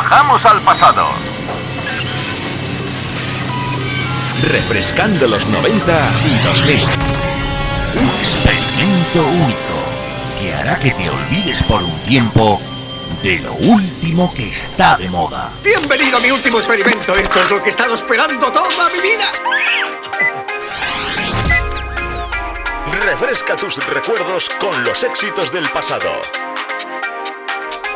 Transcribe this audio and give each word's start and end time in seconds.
Viajamos 0.00 0.46
al 0.46 0.60
pasado. 0.60 1.08
Refrescando 4.44 5.26
los 5.26 5.44
90 5.48 5.92
y 6.24 6.38
2000. 6.46 6.84
Un 8.00 8.08
experimento 8.20 9.26
único 9.26 10.38
que 10.40 10.54
hará 10.54 10.78
que 10.78 10.92
te 10.92 11.10
olvides 11.10 11.64
por 11.64 11.82
un 11.82 11.98
tiempo 12.02 12.60
de 13.24 13.40
lo 13.40 13.54
último 13.54 14.32
que 14.32 14.48
está 14.48 14.96
de 14.96 15.08
moda. 15.08 15.50
Bienvenido 15.64 16.18
a 16.18 16.20
mi 16.20 16.30
último 16.30 16.58
experimento. 16.58 17.16
Esto 17.16 17.42
es 17.42 17.50
lo 17.50 17.60
que 17.60 17.66
he 17.66 17.70
estado 17.70 17.94
esperando 17.94 18.52
toda 18.52 18.88
mi 18.94 19.00
vida. 19.00 19.24
Refresca 23.04 23.56
tus 23.56 23.84
recuerdos 23.84 24.48
con 24.60 24.84
los 24.84 25.02
éxitos 25.02 25.52
del 25.52 25.68
pasado. 25.72 26.22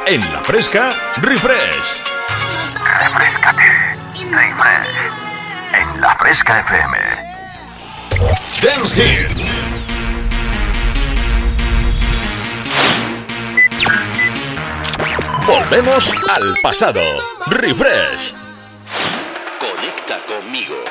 En 0.05 0.21
la 0.33 0.43
fresca, 0.43 0.97
refresh. 1.19 1.97
Refrescate. 2.99 3.63
Refresh. 4.31 4.89
En 5.75 6.01
la 6.01 6.17
Fresca 6.17 6.59
FM. 6.59 6.99
Dance 8.61 8.99
Hits. 8.99 9.53
Volvemos 15.47 16.13
al 16.37 16.57
pasado. 16.65 17.01
Refresh. 17.47 18.35
Conecta 19.61 20.19
conmigo. 20.27 20.83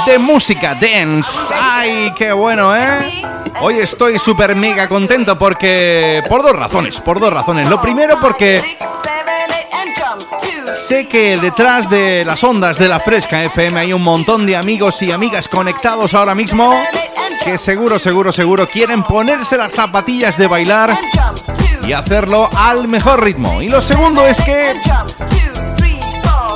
de 0.05 0.19
música 0.19 0.75
dance. 0.79 1.55
¡Ay, 1.59 2.13
qué 2.15 2.33
bueno, 2.33 2.77
eh! 2.77 3.23
Hoy 3.63 3.79
estoy 3.79 4.19
súper 4.19 4.55
mega 4.55 4.89
contento 4.89 5.39
porque... 5.39 6.23
Por 6.29 6.43
dos 6.43 6.55
razones, 6.55 7.01
por 7.01 7.19
dos 7.19 7.33
razones. 7.33 7.67
Lo 7.67 7.81
primero 7.81 8.21
porque 8.21 8.77
Sé 10.77 11.07
que 11.07 11.39
detrás 11.39 11.89
de 11.91 12.25
las 12.25 12.43
ondas 12.43 12.79
de 12.79 12.89
la 12.89 12.99
Fresca 13.01 13.43
FM 13.45 13.79
hay 13.79 13.93
un 13.93 14.03
montón 14.03 14.47
de 14.47 14.57
amigos 14.57 15.03
y 15.03 15.13
amigas 15.13 15.49
conectados 15.49 16.15
ahora 16.15 16.35
mismo 16.35 16.75
que 17.45 17.59
seguro, 17.59 17.99
seguro, 17.99 18.33
seguro 18.33 18.69
quieren 18.69 19.03
ponerse 19.03 19.57
las 19.59 19.73
zapatillas 19.73 20.39
de 20.39 20.47
bailar 20.47 20.97
y 21.87 21.93
hacerlo 21.93 22.49
al 22.57 22.89
mejor 22.89 23.23
ritmo. 23.23 23.61
Y 23.61 23.69
lo 23.69 23.83
segundo 23.83 24.27
es 24.27 24.41
que 24.41 24.73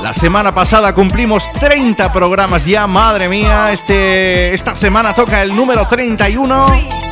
la 0.03 0.13
semana 0.13 0.53
pasada 0.53 0.93
cumplimos 0.93 1.51
30 1.53 2.11
programas 2.13 2.65
ya, 2.65 2.87
madre 2.87 3.27
mía, 3.27 3.65
este, 3.71 4.53
esta 4.53 4.75
semana 4.75 5.13
toca 5.13 5.41
el 5.41 5.55
número 5.55 5.85
31. 5.85 7.06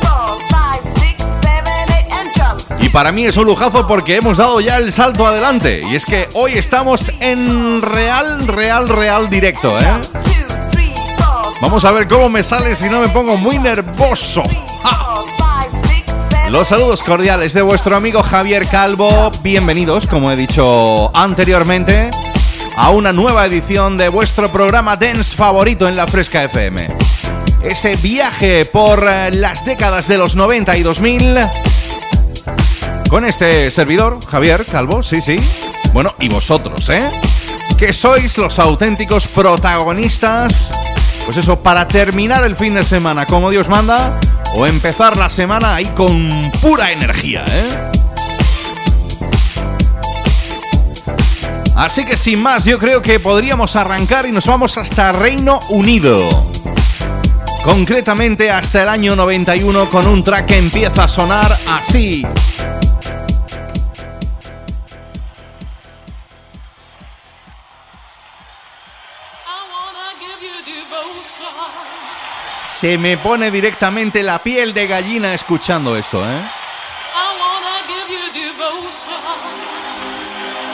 Para 2.96 3.12
mí 3.12 3.26
es 3.26 3.36
un 3.36 3.44
lujazo 3.44 3.86
porque 3.86 4.16
hemos 4.16 4.38
dado 4.38 4.58
ya 4.58 4.78
el 4.78 4.90
salto 4.90 5.26
adelante. 5.26 5.82
Y 5.84 5.96
es 5.96 6.06
que 6.06 6.30
hoy 6.32 6.54
estamos 6.54 7.12
en 7.20 7.82
real, 7.82 8.48
real, 8.48 8.88
real 8.88 9.28
directo, 9.28 9.78
¿eh? 9.78 10.00
Vamos 11.60 11.84
a 11.84 11.92
ver 11.92 12.08
cómo 12.08 12.30
me 12.30 12.42
sale 12.42 12.74
si 12.74 12.88
no 12.88 13.02
me 13.02 13.10
pongo 13.10 13.36
muy 13.36 13.58
nervoso. 13.58 14.42
¡Ja! 14.82 15.12
Los 16.48 16.68
saludos 16.68 17.02
cordiales 17.02 17.52
de 17.52 17.60
vuestro 17.60 17.96
amigo 17.96 18.22
Javier 18.22 18.66
Calvo. 18.66 19.30
Bienvenidos, 19.42 20.06
como 20.06 20.32
he 20.32 20.36
dicho 20.36 21.14
anteriormente, 21.14 22.08
a 22.78 22.88
una 22.88 23.12
nueva 23.12 23.44
edición 23.44 23.98
de 23.98 24.08
vuestro 24.08 24.50
programa 24.50 24.96
Dance 24.96 25.36
favorito 25.36 25.86
en 25.86 25.96
la 25.96 26.06
Fresca 26.06 26.44
FM. 26.44 26.88
Ese 27.60 27.96
viaje 27.96 28.64
por 28.64 29.06
eh, 29.06 29.32
las 29.32 29.66
décadas 29.66 30.08
de 30.08 30.16
los 30.16 30.34
90 30.34 30.78
y 30.78 30.82
2000 30.82 31.40
con 33.08 33.24
este 33.24 33.70
servidor, 33.70 34.18
Javier 34.30 34.66
Calvo, 34.66 35.02
sí, 35.02 35.20
sí. 35.20 35.38
Bueno, 35.92 36.10
y 36.18 36.28
vosotros, 36.28 36.88
¿eh? 36.88 37.02
Que 37.78 37.92
sois 37.92 38.38
los 38.38 38.58
auténticos 38.58 39.28
protagonistas. 39.28 40.72
Pues 41.24 41.36
eso, 41.36 41.58
para 41.58 41.88
terminar 41.88 42.44
el 42.44 42.56
fin 42.56 42.74
de 42.74 42.84
semana 42.84 43.26
como 43.26 43.50
Dios 43.50 43.68
manda, 43.68 44.18
o 44.54 44.66
empezar 44.66 45.16
la 45.16 45.30
semana 45.30 45.74
ahí 45.74 45.86
con 45.86 46.30
pura 46.60 46.92
energía, 46.92 47.44
¿eh? 47.48 47.68
Así 51.76 52.06
que 52.06 52.16
sin 52.16 52.42
más, 52.42 52.64
yo 52.64 52.78
creo 52.78 53.02
que 53.02 53.20
podríamos 53.20 53.76
arrancar 53.76 54.26
y 54.26 54.32
nos 54.32 54.46
vamos 54.46 54.78
hasta 54.78 55.12
Reino 55.12 55.60
Unido. 55.68 56.46
Concretamente 57.64 58.50
hasta 58.50 58.84
el 58.84 58.88
año 58.88 59.14
91 59.14 59.86
con 59.90 60.06
un 60.06 60.24
track 60.24 60.46
que 60.46 60.56
empieza 60.56 61.04
a 61.04 61.08
sonar 61.08 61.58
así. 61.68 62.24
Se 72.86 72.98
me 72.98 73.18
pone 73.18 73.50
directamente 73.50 74.22
la 74.22 74.40
piel 74.40 74.72
de 74.72 74.86
gallina 74.86 75.34
escuchando 75.34 75.96
esto, 75.96 76.24
¿eh? 76.24 76.40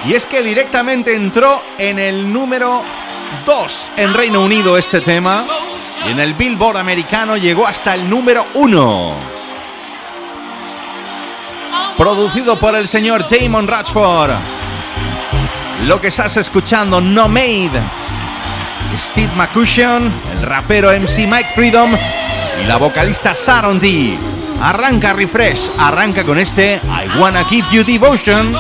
Y 0.04 0.12
es 0.12 0.26
que 0.26 0.42
directamente 0.42 1.14
entró 1.14 1.62
en 1.78 1.98
el 1.98 2.30
número 2.30 2.82
2 3.46 3.92
en 3.96 4.12
Reino 4.12 4.42
Unido 4.42 4.76
este 4.76 5.00
tema. 5.00 5.46
Y 6.06 6.10
en 6.10 6.20
el 6.20 6.34
Billboard 6.34 6.76
americano 6.76 7.38
llegó 7.38 7.66
hasta 7.66 7.94
el 7.94 8.10
número 8.10 8.46
1. 8.52 9.14
Producido 11.96 12.58
por 12.58 12.74
el 12.74 12.88
señor 12.88 13.24
Damon 13.26 13.66
Ratchford. 13.66 14.32
Lo 15.86 15.98
que 15.98 16.08
estás 16.08 16.36
escuchando, 16.36 17.00
No 17.00 17.26
Made. 17.26 18.01
Steve 18.97 19.32
McCushion, 19.36 20.12
el 20.32 20.42
rapero 20.47 20.91
MC 20.91 21.26
Mike 21.26 21.50
Freedom 21.54 21.91
y 22.62 22.66
la 22.66 22.76
vocalista 22.76 23.34
Sharon 23.34 23.80
D. 23.80 24.19
Arranca 24.60 25.12
Refresh, 25.12 25.70
arranca 25.78 26.25
con 26.25 26.38
este 26.38 26.80
I 26.84 27.19
Wanna 27.19 27.44
Give 27.44 27.66
You 27.72 27.84
Devotion. 27.84 28.53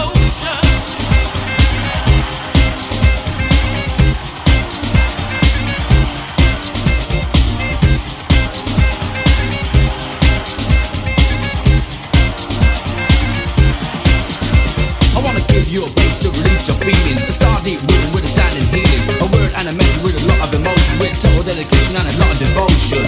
Word 19.42 19.52
and 19.58 19.66
a 19.66 19.74
with 20.06 20.14
a 20.22 20.24
lot 20.30 20.40
of 20.46 20.50
emotion. 20.54 20.92
With 21.02 21.14
total 21.18 21.42
dedication 21.42 21.98
and 21.98 22.06
a 22.06 22.14
lot 22.22 22.30
of 22.30 22.38
devotion. 22.38 23.02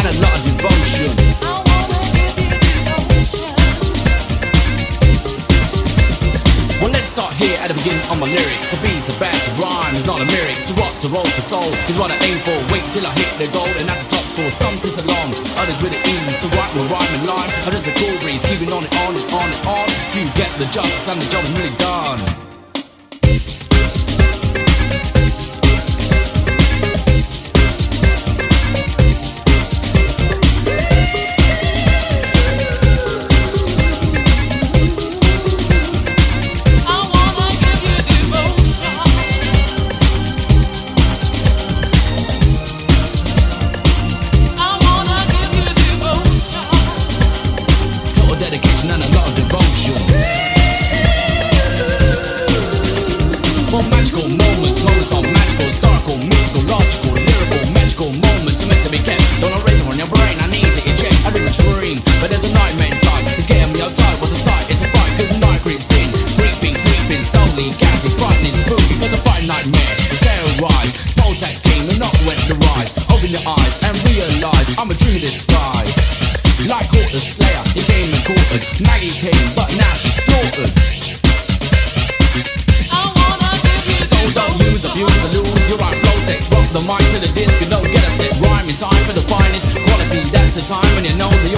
And 0.00 0.06
a 0.08 0.14
lot 0.24 0.32
of 0.32 0.42
devotion. 0.42 1.10
Well, 6.80 6.90
let's 6.90 7.14
start 7.14 7.30
here 7.38 7.54
at 7.62 7.68
the 7.70 7.76
beginning 7.78 8.02
of 8.10 8.18
my 8.18 8.26
lyric. 8.26 8.60
To 8.72 8.76
be, 8.82 8.90
to 8.90 9.12
bad, 9.20 9.36
to 9.36 9.50
rhyme 9.62 9.94
is 9.94 10.06
not 10.08 10.18
a 10.18 10.26
lyric. 10.26 10.58
To 10.66 10.72
rock, 10.80 10.94
to 11.04 11.08
roll 11.12 11.28
for 11.28 11.44
soul 11.44 11.70
is 11.86 11.96
what 12.00 12.10
I 12.10 12.18
aim 12.26 12.38
for. 12.42 12.56
Wait 12.72 12.82
till 12.90 13.06
I 13.06 13.12
hit 13.14 13.30
the 13.38 13.48
goal, 13.52 13.70
and 13.78 13.86
that's 13.86 14.08
the 14.08 14.16
top 14.16 14.24
score. 14.24 14.50
Some 14.50 14.74
to 14.82 14.88
salon, 14.88 15.30
others 15.62 15.78
with 15.84 15.94
the 15.94 16.00
ease. 16.02 16.36
To 16.42 16.48
write 16.56 16.72
with 16.74 16.90
rhyme 16.90 17.12
and 17.14 17.24
line, 17.28 17.50
others 17.68 17.86
a 17.86 17.94
cool 18.00 18.16
breeze. 18.24 18.42
Keeping 18.48 18.72
on 18.72 18.82
and 18.82 18.94
on 19.06 19.12
and 19.14 19.26
on 19.30 19.48
and 19.52 19.62
on. 19.68 19.86
To 19.86 20.20
get 20.34 20.50
the 20.58 20.66
justice 20.74 21.06
and 21.12 21.20
the 21.20 21.28
job 21.30 21.44
is 21.44 21.52
really 21.54 21.76
done. 21.78 22.51
realize 74.10 74.66
I'm 74.78 74.90
a 74.90 74.96
dream 74.96 75.20
disguise. 75.20 75.96
Like 76.66 76.88
Slayer, 77.18 77.62
he 77.74 77.82
came 77.82 78.10
and. 78.26 78.62
Maggie 78.86 79.10
came, 79.10 79.48
but 79.54 79.68
now 79.76 79.92
she's 79.94 80.18
You're. 80.26 80.70
Rock 86.50 86.68
the 86.74 86.82
mic 86.88 87.04
to 87.14 87.18
the 87.22 87.30
disc 87.38 87.60
don't 87.70 87.86
get. 87.86 88.02
Rhyming 88.42 88.74
time 88.74 89.02
for 89.06 89.14
the 89.14 89.22
finest 89.30 89.70
quality. 89.86 90.20
That's 90.34 90.58
the 90.58 90.64
time 90.66 90.88
when 90.96 91.04
you 91.04 91.14
know 91.20 91.30
the 91.46 91.51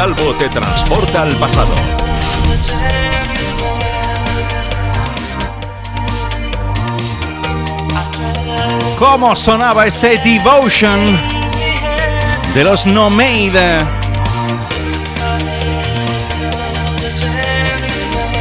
Calvo 0.00 0.34
te 0.34 0.48
transporta 0.48 1.20
al 1.24 1.36
pasado. 1.36 1.74
¿Cómo 8.98 9.36
sonaba 9.36 9.86
ese 9.86 10.16
Devotion 10.24 10.98
de 12.54 12.64
los 12.64 12.86
No 12.86 13.10
Made? 13.10 13.84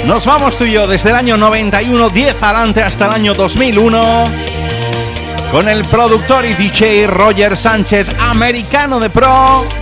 Nos 0.05 0.25
vamos 0.25 0.55
tú 0.55 0.63
y 0.63 0.71
yo 0.71 0.87
desde 0.87 1.09
el 1.09 1.17
año 1.17 1.35
91, 1.35 2.09
10 2.09 2.41
adelante 2.41 2.81
hasta 2.81 3.07
el 3.07 3.11
año 3.11 3.33
2001 3.33 4.23
con 5.51 5.67
el 5.67 5.83
productor 5.83 6.45
y 6.45 6.53
DJ 6.53 7.07
Roger 7.07 7.57
Sánchez, 7.57 8.07
americano 8.17 9.01
de 9.01 9.09
pro. 9.09 9.78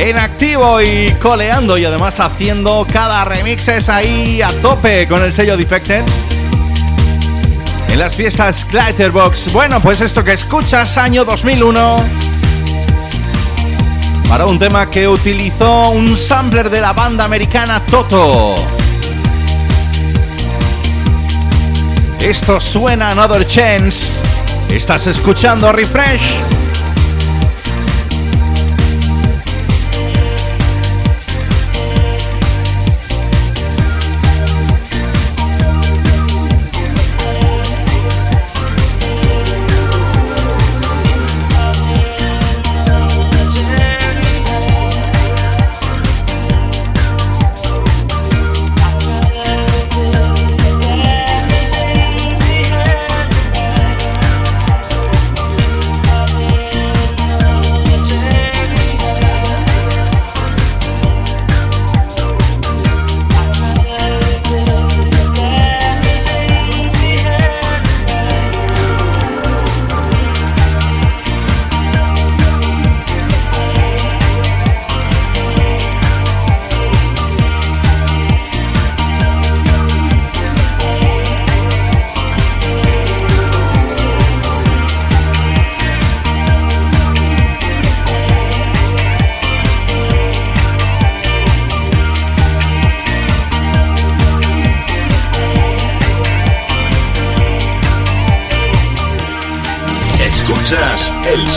En 0.00 0.16
activo 0.16 0.80
y 0.80 1.12
coleando 1.20 1.76
y 1.76 1.84
además 1.84 2.20
haciendo 2.20 2.86
cada 2.90 3.22
remixes 3.26 3.90
ahí 3.90 4.40
a 4.40 4.48
tope 4.62 5.06
con 5.06 5.22
el 5.22 5.30
sello 5.30 5.58
Defected. 5.58 6.02
En 7.86 7.98
las 7.98 8.16
fiestas 8.16 8.66
Glitterbox. 8.66 9.52
Bueno, 9.52 9.78
pues 9.80 10.00
esto 10.00 10.24
que 10.24 10.32
escuchas, 10.32 10.96
año 10.96 11.26
2001. 11.26 12.02
Para 14.26 14.46
un 14.46 14.58
tema 14.58 14.88
que 14.88 15.06
utilizó 15.06 15.90
un 15.90 16.16
sampler 16.16 16.70
de 16.70 16.80
la 16.80 16.94
banda 16.94 17.26
americana 17.26 17.84
Toto. 17.84 18.54
Esto 22.20 22.58
suena 22.58 23.10
Another 23.10 23.46
Chance. 23.46 24.22
Estás 24.70 25.06
escuchando 25.06 25.70
Refresh. 25.70 26.59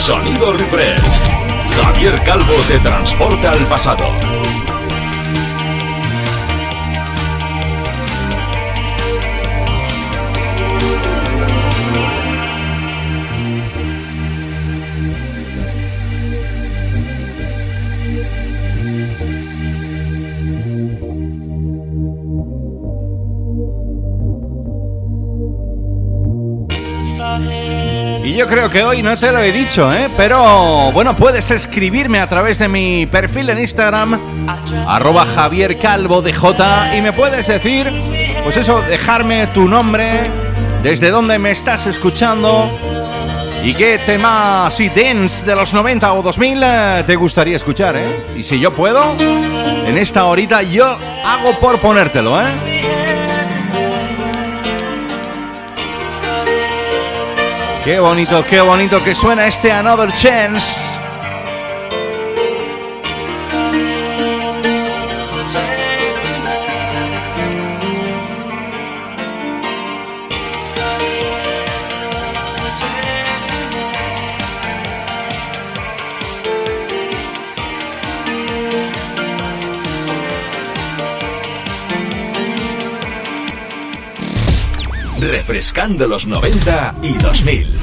Sonido 0.04 0.52
refresh. 0.52 1.00
Javier 1.82 2.22
Calvo 2.24 2.52
te 2.68 2.78
transporta 2.78 3.52
al 3.52 3.66
pasado. 3.68 4.04
Yo 28.34 28.48
creo 28.48 28.68
que 28.68 28.82
hoy 28.82 29.00
no 29.00 29.16
te 29.16 29.30
lo 29.30 29.38
he 29.38 29.52
dicho, 29.52 29.92
¿eh? 29.94 30.10
Pero 30.16 30.90
bueno, 30.90 31.14
puedes 31.14 31.52
escribirme 31.52 32.18
a 32.18 32.28
través 32.28 32.58
de 32.58 32.66
mi 32.66 33.06
perfil 33.06 33.48
en 33.50 33.60
Instagram, 33.60 34.18
arroba 34.88 35.24
Javier 35.24 35.78
Calvo 35.78 36.20
de 36.20 36.32
J, 36.32 36.96
y 36.96 37.00
me 37.00 37.12
puedes 37.12 37.46
decir, 37.46 37.92
pues 38.42 38.56
eso, 38.56 38.82
dejarme 38.82 39.46
tu 39.48 39.68
nombre, 39.68 40.22
desde 40.82 41.10
dónde 41.10 41.38
me 41.38 41.52
estás 41.52 41.86
escuchando 41.86 42.68
y 43.62 43.72
qué 43.72 43.98
tema 43.98 44.66
así 44.66 44.88
dance 44.88 45.46
de 45.46 45.54
los 45.54 45.72
90 45.72 46.12
o 46.12 46.22
2000 46.22 46.60
eh, 46.64 47.04
te 47.06 47.14
gustaría 47.14 47.56
escuchar, 47.56 47.94
¿eh? 47.96 48.26
Y 48.36 48.42
si 48.42 48.58
yo 48.58 48.74
puedo, 48.74 49.16
en 49.20 49.96
esta 49.96 50.24
horita 50.24 50.60
yo 50.62 50.86
hago 51.24 51.52
por 51.60 51.78
ponértelo, 51.78 52.42
¿eh? 52.42 52.46
Qué 57.84 58.00
bonito, 58.00 58.42
qué 58.48 58.62
bonito 58.62 59.04
que 59.04 59.14
suena 59.14 59.46
este 59.46 59.70
Another 59.70 60.10
Chance. 60.10 60.98
Refrescando 85.20 86.08
los 86.08 86.26
90 86.26 86.94
y 87.02 87.12
2000. 87.18 87.73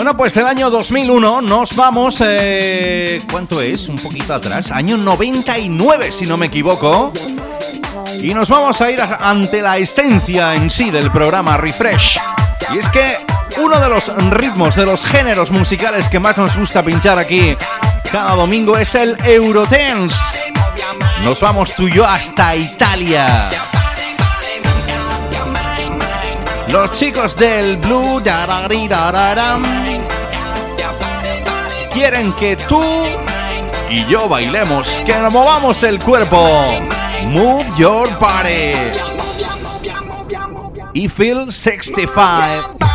Bueno, 0.00 0.16
pues 0.16 0.32
del 0.32 0.46
año 0.46 0.70
2001 0.70 1.42
nos 1.42 1.76
vamos... 1.76 2.22
eh, 2.24 3.20
¿Cuánto 3.30 3.60
es? 3.60 3.86
Un 3.86 3.96
poquito 3.96 4.32
atrás. 4.32 4.70
Año 4.70 4.96
99, 4.96 6.10
si 6.10 6.24
no 6.24 6.38
me 6.38 6.46
equivoco. 6.46 7.12
Y 8.18 8.32
nos 8.32 8.48
vamos 8.48 8.80
a 8.80 8.90
ir 8.90 8.98
ante 8.98 9.60
la 9.60 9.76
esencia 9.76 10.54
en 10.54 10.70
sí 10.70 10.90
del 10.90 11.10
programa 11.10 11.58
Refresh. 11.58 12.18
Y 12.72 12.78
es 12.78 12.88
que 12.88 13.18
uno 13.58 13.78
de 13.78 13.90
los 13.90 14.10
ritmos, 14.30 14.74
de 14.74 14.86
los 14.86 15.04
géneros 15.04 15.50
musicales 15.50 16.08
que 16.08 16.18
más 16.18 16.38
nos 16.38 16.56
gusta 16.56 16.82
pinchar 16.82 17.18
aquí 17.18 17.54
cada 18.10 18.36
domingo 18.36 18.78
es 18.78 18.94
el 18.94 19.18
Eurodance. 19.22 20.40
Nos 21.22 21.42
vamos 21.42 21.74
tú 21.74 21.88
y 21.88 21.92
yo 21.92 22.06
hasta 22.06 22.56
Italia. 22.56 23.50
Los 26.70 26.92
chicos 26.92 27.34
del 27.36 27.76
Blue 27.78 28.22
quieren 31.92 32.32
que 32.34 32.56
tú 32.56 32.82
y 33.90 34.04
yo 34.06 34.28
bailemos, 34.28 35.00
que 35.04 35.16
nos 35.18 35.32
movamos 35.32 35.82
el 35.82 35.98
cuerpo. 35.98 36.48
Move 37.26 37.66
your 37.76 38.08
body. 38.18 38.72
Y 40.94 41.08
feel 41.08 41.52
65. 41.52 42.89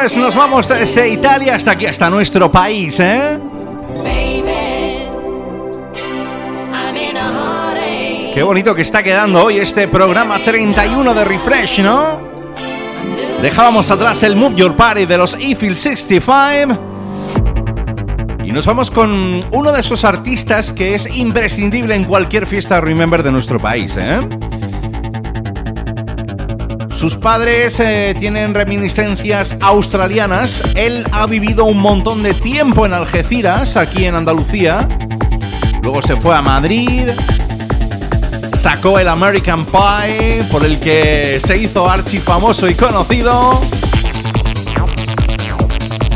Pues 0.00 0.16
nos 0.16 0.34
vamos 0.34 0.66
desde 0.66 1.10
Italia 1.10 1.56
hasta 1.56 1.72
aquí, 1.72 1.84
hasta 1.84 2.08
nuestro 2.08 2.50
país, 2.50 2.98
¿eh? 3.00 3.38
Qué 8.32 8.42
bonito 8.42 8.74
que 8.74 8.80
está 8.80 9.02
quedando 9.02 9.44
hoy 9.44 9.58
este 9.58 9.88
programa 9.88 10.38
31 10.38 11.12
de 11.12 11.24
Refresh, 11.26 11.80
¿no? 11.82 12.18
Dejábamos 13.42 13.90
atrás 13.90 14.22
el 14.22 14.36
Move 14.36 14.54
Your 14.54 14.74
Party 14.74 15.04
de 15.04 15.18
los 15.18 15.34
Eiffel 15.34 15.76
65 15.76 16.78
y 18.42 18.52
nos 18.52 18.64
vamos 18.64 18.90
con 18.90 19.44
uno 19.50 19.72
de 19.72 19.80
esos 19.80 20.04
artistas 20.04 20.72
que 20.72 20.94
es 20.94 21.14
imprescindible 21.14 21.94
en 21.94 22.04
cualquier 22.04 22.46
fiesta 22.46 22.80
Remember 22.80 23.22
de 23.22 23.32
nuestro 23.32 23.60
país, 23.60 23.98
¿eh? 23.98 24.20
Sus 27.00 27.16
padres 27.16 27.80
eh, 27.80 28.14
tienen 28.20 28.52
reminiscencias 28.52 29.56
australianas. 29.62 30.62
Él 30.76 31.06
ha 31.12 31.24
vivido 31.24 31.64
un 31.64 31.78
montón 31.78 32.22
de 32.22 32.34
tiempo 32.34 32.84
en 32.84 32.92
Algeciras, 32.92 33.78
aquí 33.78 34.04
en 34.04 34.16
Andalucía. 34.16 34.86
Luego 35.82 36.02
se 36.02 36.14
fue 36.16 36.36
a 36.36 36.42
Madrid. 36.42 37.08
Sacó 38.52 38.98
el 38.98 39.08
American 39.08 39.64
Pie, 39.64 40.44
por 40.52 40.62
el 40.62 40.78
que 40.78 41.40
se 41.42 41.56
hizo 41.56 41.88
archi 41.88 42.18
famoso 42.18 42.68
y 42.68 42.74
conocido. 42.74 43.58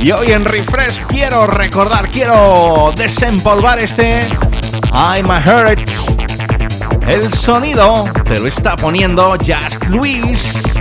Y 0.03 0.13
hoy 0.13 0.33
en 0.33 0.45
Refresh 0.45 1.01
quiero 1.07 1.47
recordar, 1.47 2.11
quiero 2.11 2.93
desempolvar 2.95 3.79
este 3.79 4.21
I'm 4.93 5.31
a 5.31 5.39
Hurts. 5.39 6.15
El 7.09 7.33
sonido 7.33 8.05
te 8.25 8.39
lo 8.39 8.47
está 8.47 8.77
poniendo 8.77 9.35
Just 9.39 9.87
Luis. 9.87 10.74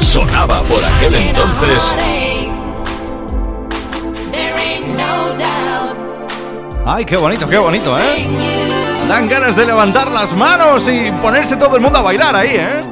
Sonaba 0.00 0.60
por 0.64 0.84
aquel 0.84 1.14
entonces. 1.14 1.96
Ay, 6.86 7.04
qué 7.06 7.16
bonito, 7.16 7.48
qué 7.48 7.56
bonito, 7.56 7.98
¿eh? 7.98 8.26
Dan 9.08 9.28
ganas 9.28 9.56
de 9.56 9.64
levantar 9.64 10.10
las 10.10 10.34
manos 10.34 10.86
y 10.88 11.10
ponerse 11.22 11.56
todo 11.56 11.76
el 11.76 11.80
mundo 11.80 12.00
a 12.00 12.02
bailar 12.02 12.36
ahí, 12.36 12.56
¿eh? 12.56 12.89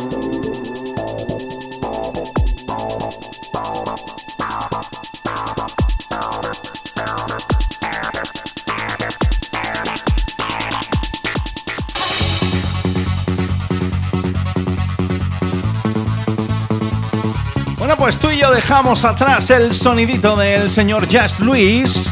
Dejamos 18.68 19.02
atrás 19.06 19.48
el 19.48 19.72
sonidito 19.72 20.36
del 20.36 20.70
señor 20.70 21.08
Just 21.10 21.40
Luis. 21.40 22.10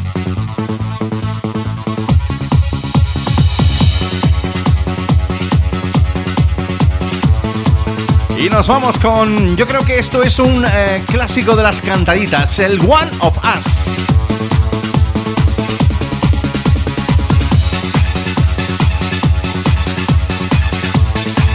Y 8.38 8.48
nos 8.48 8.68
vamos 8.68 8.96
con, 9.00 9.54
yo 9.54 9.68
creo 9.68 9.84
que 9.84 9.98
esto 9.98 10.22
es 10.22 10.38
un 10.38 10.64
eh, 10.64 11.04
clásico 11.06 11.56
de 11.56 11.62
las 11.62 11.82
cantaditas, 11.82 12.58
el 12.58 12.80
One 12.80 13.10
of 13.20 13.36
Us. 13.58 13.96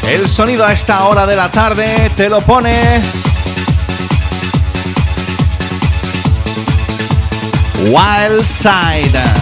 El 0.07 0.27
sonido 0.27 0.63
a 0.63 0.73
esta 0.73 1.05
hora 1.05 1.25
de 1.25 1.35
la 1.35 1.49
tarde 1.49 2.11
te 2.15 2.29
lo 2.29 2.41
pone 2.41 3.01
Wild 7.89 8.47
Side. 8.47 9.40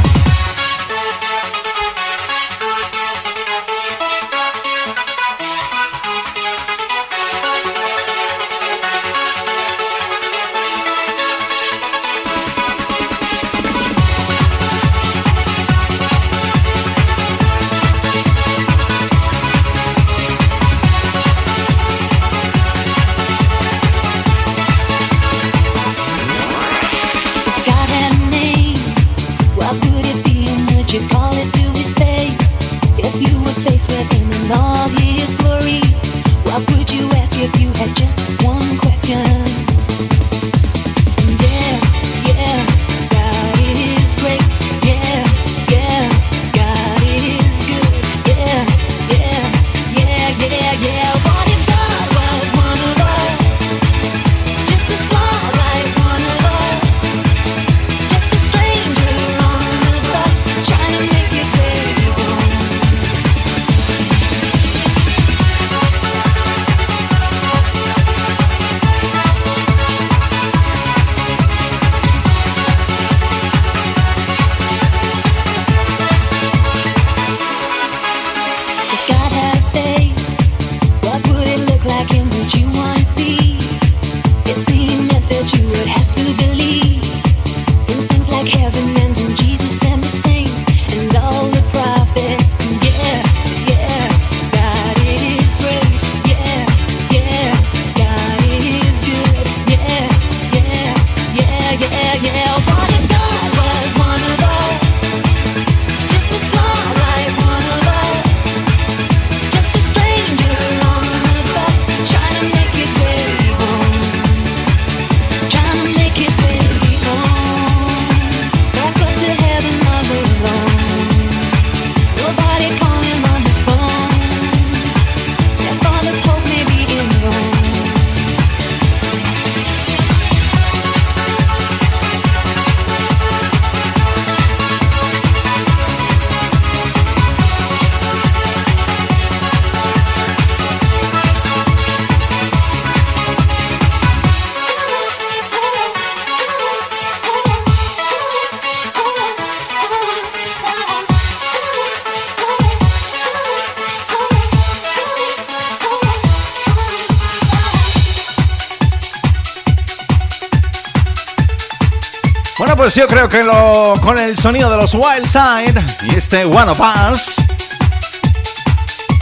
Pues 162.90 162.96
yo 162.96 163.08
creo 163.08 163.30
que 163.30 163.44
lo, 163.44 163.94
con 164.02 164.18
el 164.18 164.36
sonido 164.36 164.68
de 164.68 164.76
los 164.76 164.96
Wild 164.96 165.28
Side 165.28 165.80
y 166.08 166.16
este 166.16 166.44
One 166.44 166.72
of 166.72 166.80
Us, 167.14 167.36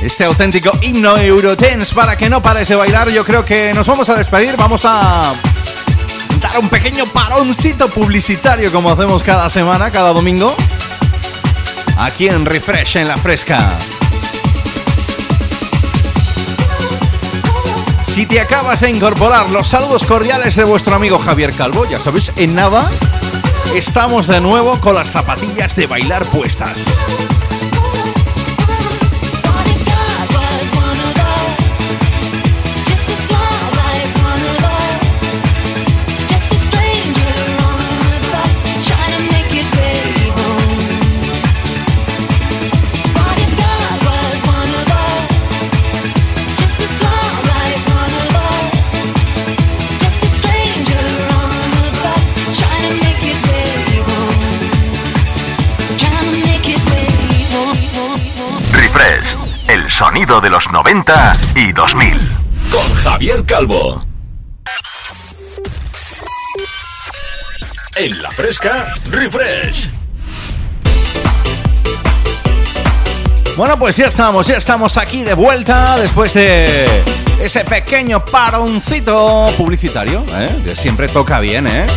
este 0.01 0.23
auténtico 0.23 0.71
himno 0.81 1.17
Eurodance 1.17 1.93
para 1.93 2.15
que 2.15 2.29
no 2.29 2.41
pares 2.41 2.73
bailar, 2.73 3.09
yo 3.09 3.25
creo 3.25 3.43
que 3.43 3.73
nos 3.73 3.85
vamos 3.85 4.07
a 4.07 4.15
despedir, 4.15 4.55
vamos 4.55 4.85
a 4.85 5.33
dar 6.39 6.59
un 6.59 6.69
pequeño 6.69 7.07
paroncito 7.07 7.89
publicitario 7.89 8.71
como 8.71 8.89
hacemos 8.89 9.21
cada 9.21 9.49
semana, 9.49 9.91
cada 9.91 10.13
domingo, 10.13 10.55
aquí 11.97 12.29
en 12.29 12.45
Refresh 12.45 12.95
en 12.95 13.09
la 13.09 13.17
Fresca. 13.17 13.77
Si 18.07 18.25
te 18.25 18.39
acabas 18.39 18.79
de 18.79 18.91
incorporar, 18.91 19.49
los 19.49 19.67
saludos 19.67 20.05
cordiales 20.05 20.55
de 20.55 20.63
vuestro 20.63 20.95
amigo 20.95 21.19
Javier 21.19 21.53
Calvo, 21.53 21.85
ya 21.85 21.99
sabéis, 21.99 22.31
en 22.37 22.55
nada 22.55 22.89
estamos 23.75 24.27
de 24.27 24.41
nuevo 24.41 24.79
con 24.79 24.95
las 24.95 25.11
zapatillas 25.11 25.75
de 25.75 25.87
bailar 25.87 26.25
puestas. 26.25 27.36
Sonido 59.97 60.39
de 60.39 60.51
los 60.51 60.71
90 60.71 61.37
y 61.55 61.71
2000. 61.71 62.13
con 62.71 62.93
Javier 62.97 63.43
Calvo. 63.47 64.05
En 67.95 68.21
la 68.21 68.29
fresca, 68.29 68.93
refresh. 69.09 69.89
Bueno, 73.55 73.79
pues 73.79 73.97
ya 73.97 74.05
estamos, 74.05 74.45
ya 74.45 74.57
estamos 74.57 74.97
aquí 74.97 75.23
de 75.23 75.33
vuelta 75.33 75.97
después 75.97 76.31
de 76.35 76.87
ese 77.41 77.65
pequeño 77.65 78.23
paroncito 78.23 79.47
publicitario, 79.57 80.23
¿eh? 80.35 80.61
que 80.63 80.75
siempre 80.75 81.07
toca 81.07 81.39
bien, 81.39 81.65
¿eh? 81.65 81.87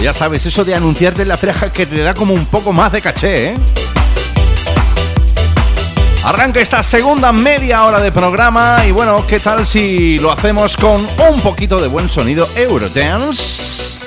Ya 0.00 0.14
sabes, 0.14 0.46
eso 0.46 0.64
de 0.64 0.74
anunciarte 0.74 1.20
en 1.20 1.28
la 1.28 1.36
freja 1.36 1.70
que 1.70 1.84
te 1.84 2.00
da 2.00 2.14
como 2.14 2.32
un 2.32 2.46
poco 2.46 2.72
más 2.72 2.90
de 2.90 3.02
caché, 3.02 3.48
¿eh? 3.50 3.54
Arranca 6.24 6.58
esta 6.58 6.82
segunda 6.82 7.32
media 7.32 7.84
hora 7.84 8.00
de 8.00 8.10
programa 8.10 8.78
y 8.86 8.92
bueno, 8.92 9.26
¿qué 9.26 9.38
tal 9.38 9.66
si 9.66 10.18
lo 10.18 10.32
hacemos 10.32 10.74
con 10.74 11.06
un 11.30 11.38
poquito 11.40 11.78
de 11.78 11.86
buen 11.86 12.08
sonido 12.08 12.48
Eurodance? 12.56 14.00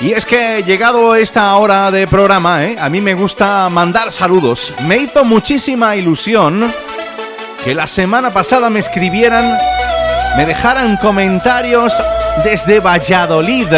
Y 0.00 0.14
es 0.14 0.26
que 0.26 0.64
llegado 0.64 1.14
esta 1.14 1.54
hora 1.54 1.92
de 1.92 2.08
programa, 2.08 2.64
¿eh? 2.64 2.76
a 2.80 2.88
mí 2.88 3.00
me 3.00 3.14
gusta 3.14 3.68
mandar 3.68 4.10
saludos. 4.10 4.74
Me 4.88 4.96
hizo 4.96 5.24
muchísima 5.24 5.94
ilusión 5.94 6.72
que 7.64 7.72
la 7.72 7.86
semana 7.86 8.30
pasada 8.30 8.68
me 8.68 8.80
escribieran, 8.80 9.56
me 10.36 10.44
dejaran 10.44 10.96
comentarios 10.96 11.94
desde 12.42 12.80
Valladolid. 12.80 13.68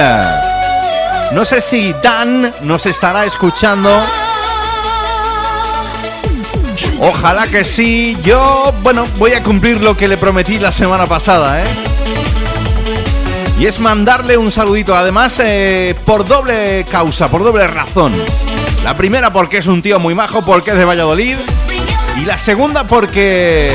No 1.33 1.45
sé 1.45 1.61
si 1.61 1.95
Dan 2.03 2.55
nos 2.63 2.87
estará 2.87 3.27
escuchando. 3.27 4.03
Ojalá 7.01 7.47
que 7.49 7.65
sí. 7.65 8.17
Yo, 8.23 8.75
bueno, 8.83 9.07
voy 9.19 9.33
a 9.33 9.43
cumplir 9.43 9.81
lo 9.81 9.97
que 9.97 10.07
le 10.07 10.19
prometí 10.19 10.59
la 10.59 10.71
semana 10.71 11.07
pasada, 11.07 11.63
¿eh? 11.63 11.67
Y 13.59 13.67
es 13.67 13.81
mandarle 13.81 14.37
un 14.37 14.53
saludito, 14.53 14.95
además 14.95 15.41
eh, 15.43 15.95
por 16.05 16.27
doble 16.27 16.85
causa, 16.91 17.29
por 17.29 17.43
doble 17.43 17.67
razón. 17.67 18.13
La 18.85 18.97
primera 18.97 19.31
porque 19.31 19.59
es 19.59 19.67
un 19.67 19.83
tío 19.83 19.99
muy 19.99 20.15
majo, 20.15 20.43
porque 20.43 20.71
es 20.71 20.77
de 20.77 20.85
Valladolid. 20.85 21.37
Y 22.17 22.25
la 22.25 22.39
segunda 22.39 22.87
porque 22.87 23.73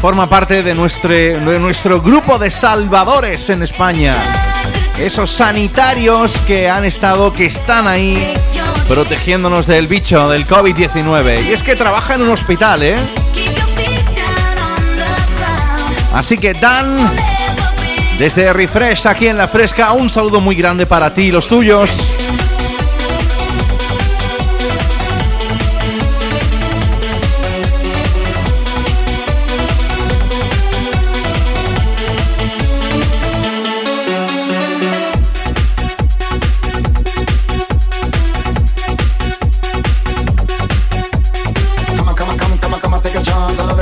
forma 0.00 0.28
parte 0.28 0.62
de 0.62 0.74
nuestro, 0.74 1.10
de 1.10 1.58
nuestro 1.58 2.00
grupo 2.00 2.38
de 2.38 2.50
salvadores 2.50 3.50
en 3.50 3.62
España. 3.62 4.14
Esos 4.98 5.30
sanitarios 5.30 6.32
que 6.46 6.68
han 6.68 6.84
estado, 6.84 7.32
que 7.32 7.46
están 7.46 7.86
ahí 7.86 8.34
protegiéndonos 8.88 9.66
del 9.66 9.86
bicho, 9.86 10.28
del 10.28 10.46
COVID-19. 10.46 11.46
Y 11.46 11.52
es 11.52 11.62
que 11.62 11.74
trabaja 11.74 12.14
en 12.14 12.22
un 12.22 12.30
hospital, 12.30 12.82
¿eh? 12.82 12.96
Así 16.12 16.38
que 16.38 16.54
Dan 16.54 16.96
desde 18.18 18.52
Refresh, 18.52 19.06
aquí 19.06 19.26
en 19.26 19.36
La 19.36 19.48
Fresca, 19.48 19.92
un 19.92 20.08
saludo 20.08 20.40
muy 20.40 20.54
grande 20.54 20.86
para 20.86 21.12
ti 21.12 21.22
y 21.22 21.30
los 21.32 21.48
tuyos. 21.48 21.90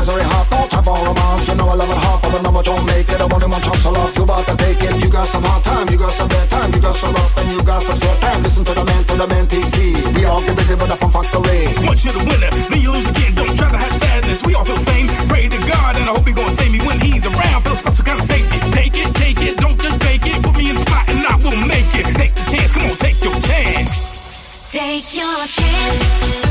misery 0.03 0.27
hot, 0.27 0.51
no 0.51 0.67
time 0.67 0.83
for 0.83 0.99
romance 0.99 1.47
You 1.47 1.55
know 1.55 1.71
I 1.71 1.79
love 1.79 1.87
it 1.87 2.01
hot, 2.03 2.19
but 2.27 2.35
I 2.35 2.41
know 2.43 2.59
I 2.59 2.63
don't 2.67 2.85
make 2.91 3.07
it. 3.07 3.21
I 3.23 3.27
want 3.31 3.47
it 3.47 3.51
one 3.55 3.63
chance, 3.63 3.87
I 3.87 3.91
love 3.95 4.11
you 4.19 4.25
about 4.27 4.43
to 4.51 4.55
take 4.59 4.83
it. 4.83 4.99
You 4.99 5.09
got 5.09 5.31
some 5.31 5.47
hard 5.47 5.63
time, 5.63 5.87
you 5.95 5.99
got 5.99 6.11
some 6.11 6.27
bad 6.27 6.51
time. 6.51 6.75
You 6.75 6.81
got 6.83 6.97
some 6.99 7.15
rough 7.15 7.39
and 7.39 7.49
you 7.55 7.63
got 7.63 7.81
some 7.87 7.99
short 8.03 8.19
time. 8.19 8.43
Listen 8.43 8.65
to 8.67 8.75
the 8.75 8.85
man, 8.85 9.03
to 9.07 9.15
the 9.15 9.27
man 9.31 9.47
TC 9.47 9.95
We 10.19 10.27
all 10.27 10.43
get 10.43 10.59
busy 10.59 10.75
with 10.75 10.91
the 10.91 10.99
fun 10.99 11.11
factory 11.15 11.71
Once 11.87 12.03
you're 12.03 12.17
the 12.19 12.25
winner, 12.27 12.51
then 12.51 12.81
you 12.83 12.91
lose 12.91 13.07
again. 13.07 13.33
Don't 13.39 13.55
try 13.55 13.71
to 13.71 13.79
have 13.79 13.95
sadness, 13.95 14.43
we 14.43 14.59
all 14.59 14.67
feel 14.67 14.83
the 14.83 14.87
same. 14.91 15.07
Pray 15.31 15.47
to 15.47 15.61
God 15.71 15.95
and 15.95 16.05
I 16.11 16.13
hope 16.19 16.27
he 16.27 16.35
gonna 16.35 16.51
save 16.51 16.75
me 16.75 16.83
When 16.83 16.99
he's 16.99 17.23
around, 17.31 17.63
feel 17.63 17.79
special 17.79 18.03
kind 18.03 18.19
of 18.19 18.27
safety. 18.27 18.59
Take 18.75 18.99
it, 18.99 19.11
take 19.15 19.39
it, 19.39 19.55
don't 19.63 19.79
just 19.79 20.03
fake 20.03 20.27
it. 20.27 20.43
Put 20.43 20.59
me 20.59 20.67
in 20.67 20.77
spot 20.83 21.07
and 21.15 21.23
I 21.31 21.39
will 21.39 21.55
make 21.71 21.95
it. 21.95 22.11
Take 22.19 22.35
the 22.35 22.45
chance, 22.51 22.75
come 22.75 22.91
on, 22.91 22.97
take 22.99 23.23
your 23.23 23.39
chance. 23.39 24.75
Take 24.75 25.15
your 25.15 25.47
chance. 25.47 26.42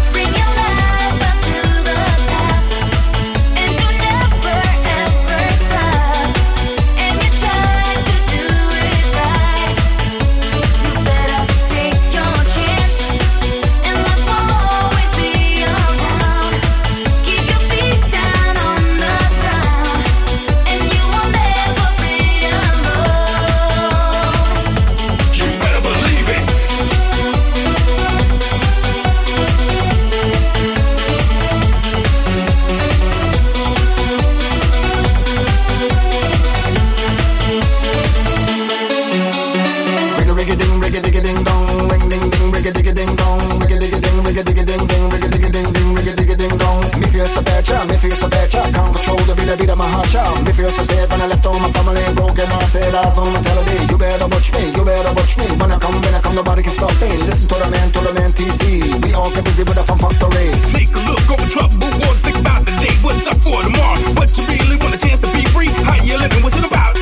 yes, 50.72 50.80
I 50.80 50.96
said 50.96 51.12
when 51.12 51.22
I 51.22 51.28
left 51.28 51.46
all 51.46 51.60
my 51.60 51.72
family 51.72 52.02
broken. 52.16 52.48
I 52.48 52.66
said 52.66 52.94
I 52.96 53.04
was 53.04 53.14
gonna 53.14 53.42
tell 53.44 53.60
you 53.92 53.98
better 53.98 54.28
watch 54.28 54.52
me, 54.56 54.64
you 54.72 54.84
better 54.86 55.14
watch 55.14 55.38
me. 55.38 55.46
When 55.60 55.72
I 55.72 55.78
come, 55.78 56.00
when 56.00 56.16
I 56.16 56.22
come, 56.22 56.36
nobody 56.36 56.64
can 56.64 56.72
stop 56.72 56.96
me. 57.02 57.12
Listen 57.28 57.48
to 57.52 57.56
the 57.60 57.68
man, 57.72 57.92
to 57.92 58.00
the 58.00 58.14
man, 58.14 58.32
TC. 58.32 59.04
We 59.04 59.14
all 59.14 59.30
get 59.32 59.44
busy 59.44 59.64
with 59.64 59.76
the 59.76 59.84
fun 59.84 60.00
factory. 60.00 60.48
Take 60.72 60.92
a 60.96 61.02
look 61.04 61.28
over 61.28 61.48
trouble 61.52 61.92
wars, 62.00 62.22
think 62.24 62.40
about 62.40 62.66
the 62.66 62.74
day. 62.80 62.96
What's 63.04 63.28
up 63.28 63.38
for 63.44 63.60
tomorrow? 63.60 64.00
What 64.16 64.32
you 64.38 64.44
really 64.48 64.78
want 64.80 64.96
a 64.96 65.00
chance 65.00 65.20
to 65.20 65.30
be 65.36 65.44
free? 65.52 65.72
How 65.84 66.00
you 66.04 66.16
living? 66.18 66.42
What's 66.44 66.58
it 66.58 66.66
about? 66.66 66.96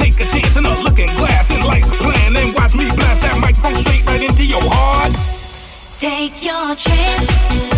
Take 0.00 0.18
a 0.18 0.26
chance 0.26 0.56
in 0.56 0.64
a 0.64 0.72
looking 0.80 1.12
glass 1.20 1.52
and 1.52 1.64
lights 1.68 1.90
a 1.92 1.96
plan. 2.00 2.32
Then 2.32 2.54
watch 2.56 2.74
me 2.74 2.88
blast 2.96 3.20
that 3.22 3.36
microphone 3.40 3.76
straight 3.76 4.04
right 4.06 4.22
into 4.22 4.44
your 4.44 4.64
heart. 4.64 5.12
Take 6.00 6.42
your 6.42 6.74
chance. 6.74 7.71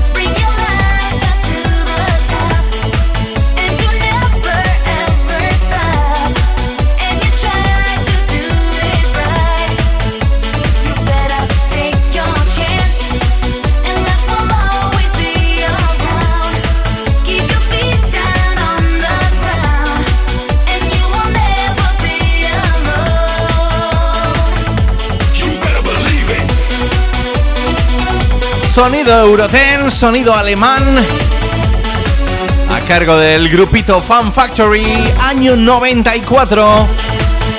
Sonido 28.74 29.16
Euroten, 29.20 29.88
sonido 29.88 30.34
alemán. 30.34 30.82
A 32.70 32.80
cargo 32.88 33.16
del 33.16 33.48
grupito 33.48 34.00
Fan 34.00 34.32
Factory, 34.32 34.84
año 35.20 35.54
94. 35.54 36.88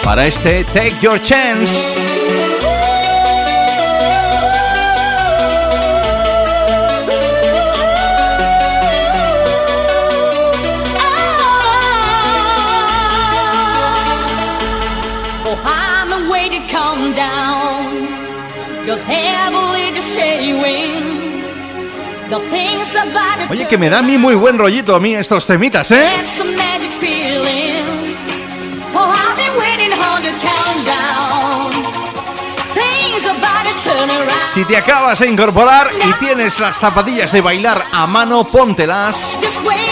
Para 0.03 0.25
este 0.25 0.65
Take 0.65 0.97
Your 1.01 1.23
Chance. 1.23 2.14
Oye, 23.49 23.67
que 23.67 23.77
me 23.77 23.89
da 23.89 23.99
a 23.99 24.01
mí 24.01 24.17
muy 24.17 24.35
buen 24.35 24.57
rollito 24.57 24.95
a 24.95 24.99
mí 24.99 25.13
estos 25.15 25.45
temitas, 25.45 25.91
¿eh? 25.91 26.07
Si 34.53 34.63
te 34.63 34.77
acabas 34.77 35.19
de 35.19 35.27
incorporar 35.27 35.89
y 36.07 36.13
tienes 36.13 36.59
las 36.59 36.77
zapatillas 36.77 37.31
de 37.31 37.41
bailar 37.41 37.83
a 37.91 38.07
mano, 38.07 38.45
póntelas. 38.45 39.37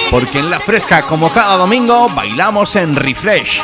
Porque 0.09 0.39
en 0.39 0.49
la 0.49 0.59
fresca, 0.59 1.01
como 1.03 1.31
cada 1.31 1.57
domingo, 1.57 2.07
bailamos 2.09 2.75
en 2.77 2.95
refresh. 2.95 3.61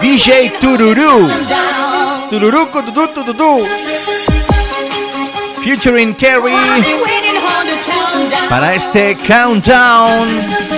DJ 0.00 0.52
Tururú. 0.60 1.30
Tururú, 2.28 2.66
tututú, 2.66 3.66
Featuring 5.64 6.14
Kerry. 6.14 6.52
Para 8.50 8.74
este 8.74 9.16
countdown. 9.26 10.73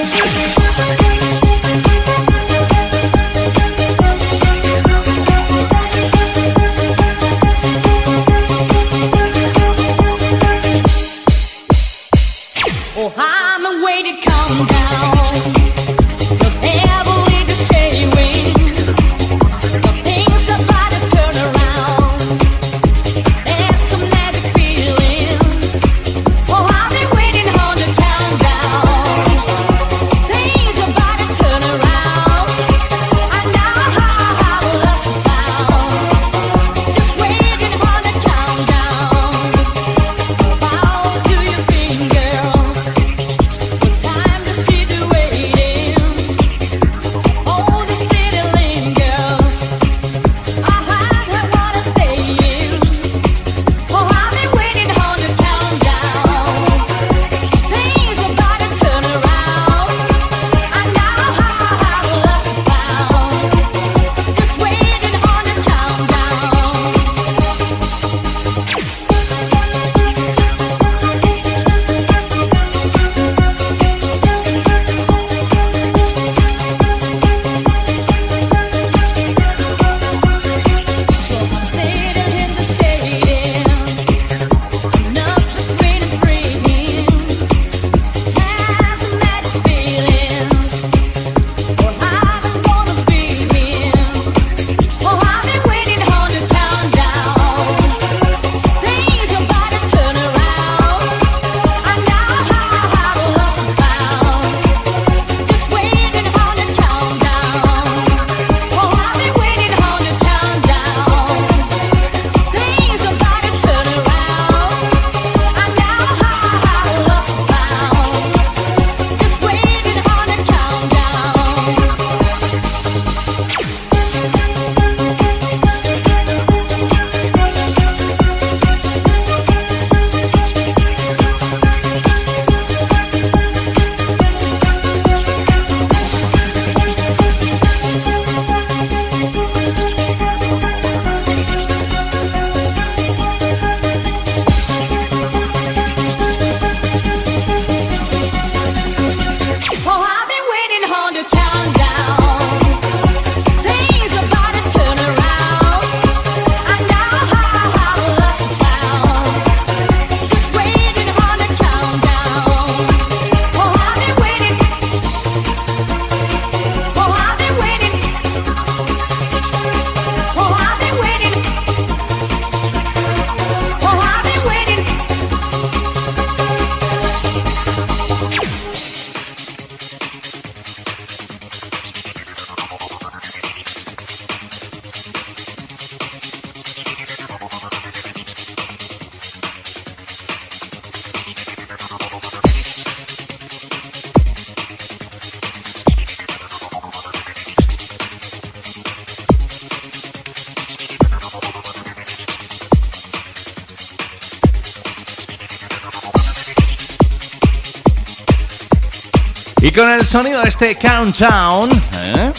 Con 209.87 209.95
el 209.95 210.05
sonido 210.05 210.43
de 210.43 210.49
este 210.49 210.75
countdown, 210.75 211.71
¿eh? 211.71 212.33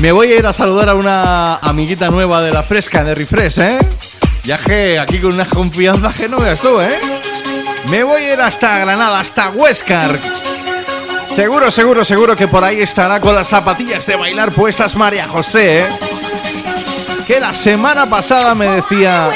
me 0.00 0.12
voy 0.12 0.30
a 0.30 0.38
ir 0.38 0.46
a 0.46 0.52
saludar 0.52 0.88
a 0.88 0.94
una 0.94 1.56
amiguita 1.56 2.10
nueva 2.10 2.40
de 2.42 2.52
la 2.52 2.62
fresca 2.62 3.02
de 3.02 3.12
Refresh, 3.12 3.58
¿eh? 3.58 3.78
Ya 4.44 4.56
que 4.58 5.00
aquí 5.00 5.18
con 5.18 5.32
una 5.32 5.46
confianza 5.46 6.12
que 6.12 6.28
no 6.28 6.36
veas 6.36 6.60
tú, 6.60 6.80
¿eh? 6.80 6.96
Me 7.90 8.04
voy 8.04 8.22
a 8.22 8.34
ir 8.34 8.40
hasta 8.40 8.78
Granada, 8.78 9.18
hasta 9.18 9.50
Huescar. 9.50 10.16
Seguro, 11.34 11.72
seguro, 11.72 12.04
seguro 12.04 12.36
que 12.36 12.46
por 12.46 12.62
ahí 12.62 12.82
estará 12.82 13.20
con 13.20 13.34
las 13.34 13.48
zapatillas 13.48 14.06
de 14.06 14.14
bailar 14.14 14.52
puestas 14.52 14.94
María 14.94 15.26
José, 15.26 15.80
¿eh? 15.80 15.86
Que 17.26 17.40
la 17.40 17.52
semana 17.52 18.08
pasada 18.08 18.54
me 18.54 18.68
decía... 18.68 19.28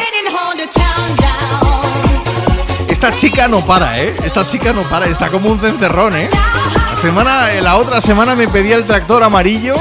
Esta 2.86 3.16
chica 3.16 3.48
no 3.48 3.66
para, 3.66 4.00
¿eh? 4.00 4.14
Esta 4.22 4.46
chica 4.46 4.72
no 4.72 4.82
para, 4.82 5.06
está 5.06 5.26
como 5.30 5.50
un 5.50 5.58
cencerrón, 5.58 6.14
¿eh? 6.14 6.30
Semana, 7.02 7.48
la 7.60 7.78
otra 7.78 8.00
semana 8.00 8.36
me 8.36 8.46
pedía 8.46 8.76
el 8.76 8.84
tractor 8.84 9.24
amarillo. 9.24 9.74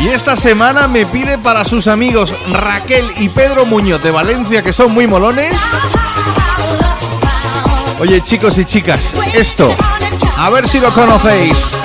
Y 0.00 0.08
esta 0.08 0.36
semana 0.36 0.88
me 0.88 1.06
pide 1.06 1.38
para 1.38 1.64
sus 1.64 1.86
amigos 1.86 2.34
Raquel 2.50 3.08
y 3.18 3.28
Pedro 3.28 3.66
Muñoz 3.66 4.02
de 4.02 4.10
Valencia, 4.10 4.62
que 4.62 4.72
son 4.72 4.92
muy 4.92 5.06
molones. 5.06 5.54
Oye, 8.00 8.20
chicos 8.20 8.58
y 8.58 8.64
chicas, 8.64 9.14
esto, 9.32 9.72
a 10.36 10.50
ver 10.50 10.66
si 10.66 10.80
lo 10.80 10.90
conocéis. 10.92 11.78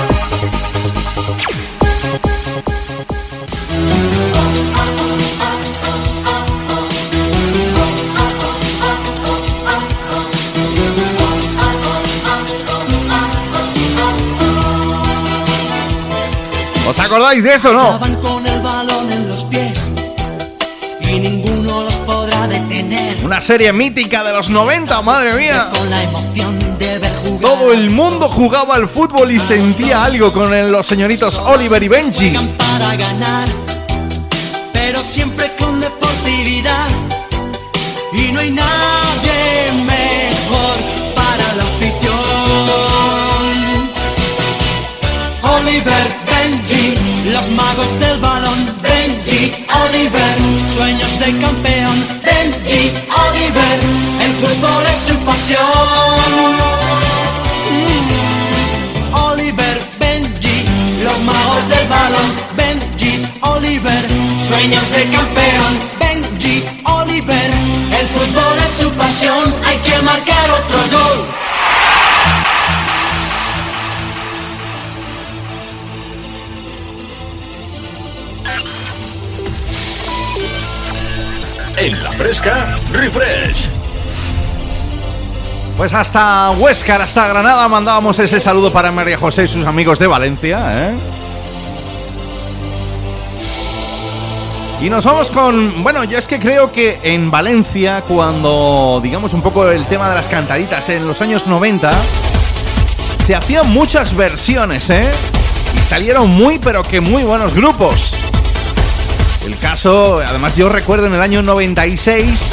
Acordáis 17.26 17.42
de 17.42 17.54
esto, 17.54 17.72
no? 17.72 17.98
Con 18.20 18.46
el 18.46 18.60
balón 18.60 19.12
en 19.12 19.28
los 19.28 19.44
pies 19.46 19.90
y 21.00 21.18
ninguno 21.18 21.82
los 21.82 21.96
podrá 21.98 22.46
detener. 22.46 23.24
Una 23.24 23.40
serie 23.40 23.72
mítica 23.72 24.22
de 24.22 24.32
los 24.32 24.48
90, 24.48 25.02
madre 25.02 25.34
mía. 25.34 25.68
Con 25.76 25.90
la 25.90 26.02
emoción 26.02 26.78
de 26.78 26.98
ver 26.98 27.14
jugar. 27.16 27.40
Todo 27.40 27.72
el 27.72 27.90
mundo 27.90 28.28
jugaba 28.28 28.76
al 28.76 28.88
fútbol 28.88 29.32
y 29.32 29.40
sentía 29.40 30.04
algo 30.04 30.32
con 30.32 30.70
los 30.70 30.86
señoritos 30.86 31.38
Oliver 31.38 31.82
y 31.82 31.88
Benji. 31.88 32.32
Para 32.58 32.96
ganar, 32.96 33.48
magos 47.76 47.98
del 47.98 48.18
balón. 48.20 48.66
Benji, 48.80 49.66
Oliver, 49.84 50.36
sueños 50.72 51.18
de 51.18 51.38
campeón. 51.38 52.06
Benji, 52.22 52.92
Oliver, 53.28 53.78
el 54.24 54.32
fútbol 54.34 54.86
es 54.86 54.96
su 54.96 55.18
pasión. 55.24 55.60
Oliver, 59.12 59.82
Benji, 59.98 60.64
los 61.02 61.20
magos 61.24 61.68
del 61.68 61.86
balón. 61.88 62.32
Benji, 62.56 63.26
Oliver, 63.40 64.04
sueños 64.40 64.90
de 64.90 65.10
campeón. 65.10 65.72
Benji, 66.00 66.64
Oliver, 66.84 67.50
el 68.00 68.06
fútbol 68.06 68.58
es 68.66 68.72
su 68.72 68.90
pasión. 68.92 69.54
Hay 69.66 69.76
que 69.78 70.02
marcar 70.02 70.50
otro 70.50 70.78
gol. 70.92 71.45
En 81.78 82.02
la 82.02 82.10
fresca, 82.12 82.78
refresh. 82.90 83.66
Pues 85.76 85.92
hasta 85.92 86.50
Huescar, 86.52 87.02
hasta 87.02 87.28
Granada 87.28 87.68
mandábamos 87.68 88.18
ese 88.18 88.40
saludo 88.40 88.72
para 88.72 88.90
María 88.92 89.18
José 89.18 89.44
y 89.44 89.48
sus 89.48 89.66
amigos 89.66 89.98
de 89.98 90.06
Valencia, 90.06 90.88
¿eh? 90.88 90.94
Y 94.80 94.88
nos 94.88 95.04
vamos 95.04 95.30
con, 95.30 95.82
bueno, 95.82 96.04
yo 96.04 96.16
es 96.16 96.26
que 96.26 96.38
creo 96.38 96.72
que 96.72 96.98
en 97.02 97.30
Valencia, 97.30 98.02
cuando 98.08 99.00
digamos 99.02 99.34
un 99.34 99.42
poco 99.42 99.68
el 99.68 99.84
tema 99.84 100.08
de 100.08 100.14
las 100.14 100.28
cantaditas 100.28 100.88
en 100.88 101.06
los 101.06 101.20
años 101.20 101.46
90, 101.46 101.92
se 103.26 103.34
hacían 103.34 103.70
muchas 103.70 104.16
versiones, 104.16 104.88
¿eh? 104.88 105.10
Y 105.74 105.78
salieron 105.86 106.30
muy, 106.30 106.58
pero 106.58 106.82
que 106.82 107.02
muy 107.02 107.22
buenos 107.22 107.54
grupos. 107.54 108.15
El 109.46 109.56
caso, 109.58 110.18
además 110.26 110.56
yo 110.56 110.68
recuerdo 110.68 111.06
en 111.06 111.14
el 111.14 111.22
año 111.22 111.40
96 111.40 112.50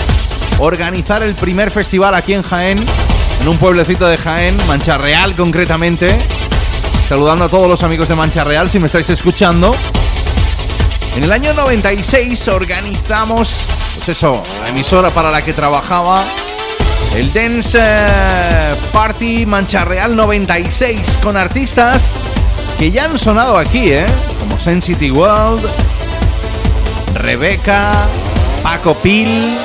organizar 0.59 1.23
el 1.23 1.33
primer 1.33 1.71
festival 1.71 2.13
aquí 2.13 2.35
en 2.35 2.43
Jaén, 2.43 2.77
en 3.41 3.47
un 3.47 3.57
pueblecito 3.57 4.07
de 4.07 4.15
Jaén, 4.15 4.55
Mancha 4.67 4.99
Real 4.99 5.33
concretamente. 5.33 6.15
Saludando 7.09 7.45
a 7.45 7.49
todos 7.49 7.67
los 7.67 7.81
amigos 7.81 8.09
de 8.09 8.15
Mancha 8.15 8.43
Real 8.43 8.69
si 8.69 8.77
me 8.77 8.85
estáis 8.85 9.09
escuchando. 9.09 9.71
En 11.15 11.23
el 11.23 11.31
año 11.31 11.55
96 11.55 12.47
organizamos, 12.49 13.65
pues 13.95 14.09
eso, 14.09 14.43
la 14.61 14.69
emisora 14.69 15.09
para 15.09 15.31
la 15.31 15.43
que 15.43 15.53
trabajaba, 15.53 16.23
el 17.15 17.33
Dance 17.33 17.79
eh, 17.81 18.75
Party 18.91 19.47
Mancha 19.47 19.83
Real 19.83 20.15
96, 20.15 21.17
con 21.23 21.37
artistas 21.37 22.17
que 22.77 22.91
ya 22.91 23.05
han 23.05 23.17
sonado 23.17 23.57
aquí, 23.57 23.91
¿eh? 23.91 24.05
Como 24.39 24.59
Sensity 24.59 25.09
World, 25.09 25.67
Rebeca, 27.13 28.07
Paco 28.61 28.95
Pil, 28.95 29.57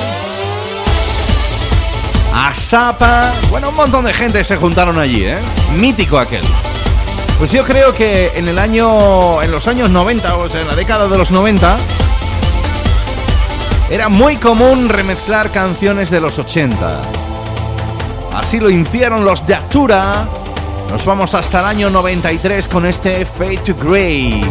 Asapa, 2.33 3.31
bueno, 3.49 3.69
un 3.69 3.75
montón 3.75 4.05
de 4.05 4.13
gente 4.13 4.43
se 4.43 4.55
juntaron 4.57 4.97
allí, 4.99 5.25
¿eh? 5.25 5.37
Mítico 5.77 6.17
aquel. 6.17 6.43
Pues 7.37 7.51
yo 7.51 7.63
creo 7.63 7.93
que 7.93 8.31
en 8.35 8.47
el 8.47 8.59
año, 8.59 9.41
en 9.41 9.51
los 9.51 9.67
años 9.67 9.89
90, 9.89 10.35
o 10.35 10.49
sea, 10.49 10.61
en 10.61 10.67
la 10.67 10.75
década 10.75 11.07
de 11.07 11.17
los 11.17 11.31
90, 11.31 11.77
era 13.89 14.09
muy 14.09 14.37
común 14.37 14.87
remezclar 14.89 15.49
canciones 15.49 16.09
de 16.09 16.21
los 16.21 16.37
80. 16.37 17.01
Así 18.33 18.59
lo 18.59 18.69
hicieron 18.69 19.25
los 19.25 19.45
de 19.47 19.55
Actura. 19.55 20.27
Nos 20.91 21.05
vamos 21.05 21.33
hasta 21.33 21.59
el 21.59 21.65
año 21.65 21.89
93 21.89 22.67
con 22.67 22.85
este 22.85 23.25
Fade 23.25 23.57
to 23.57 23.75
Grey. 23.75 24.41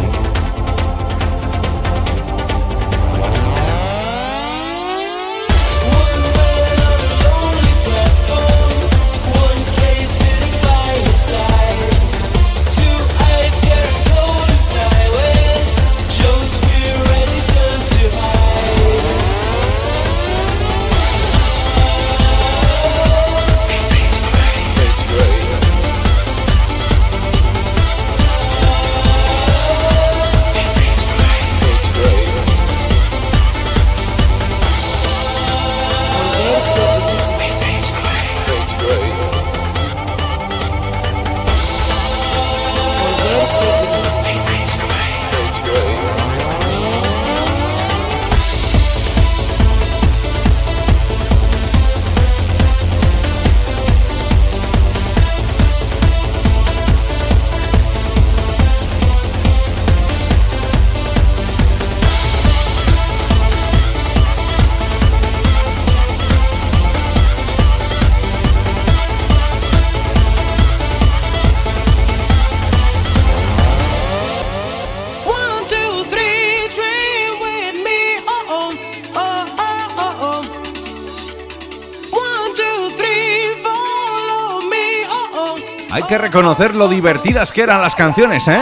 Que 86.09 86.17
reconocer 86.17 86.75
lo 86.75 86.87
divertidas 86.87 87.51
que 87.51 87.61
eran 87.61 87.81
las 87.81 87.93
canciones, 87.93 88.47
¿eh? 88.47 88.59